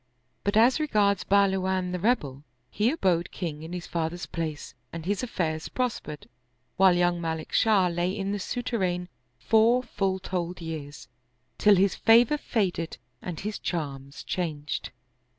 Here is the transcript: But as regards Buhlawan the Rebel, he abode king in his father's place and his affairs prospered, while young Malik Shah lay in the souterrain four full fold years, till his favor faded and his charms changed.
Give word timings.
But 0.43 0.57
as 0.57 0.79
regards 0.79 1.23
Buhlawan 1.23 1.91
the 1.91 1.99
Rebel, 1.99 2.43
he 2.71 2.89
abode 2.89 3.29
king 3.29 3.61
in 3.61 3.71
his 3.71 3.85
father's 3.85 4.25
place 4.25 4.73
and 4.91 5.05
his 5.05 5.21
affairs 5.21 5.69
prospered, 5.69 6.27
while 6.75 6.95
young 6.97 7.21
Malik 7.21 7.53
Shah 7.53 7.85
lay 7.87 8.09
in 8.09 8.31
the 8.31 8.39
souterrain 8.39 9.09
four 9.37 9.83
full 9.83 10.17
fold 10.17 10.59
years, 10.59 11.07
till 11.59 11.75
his 11.75 11.93
favor 11.93 12.39
faded 12.39 12.97
and 13.21 13.41
his 13.41 13.59
charms 13.59 14.23
changed. 14.23 14.89